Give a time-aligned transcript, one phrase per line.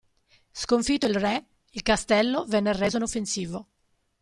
[0.53, 3.67] Sconfitto il re, il castello venne reso inoffensivo.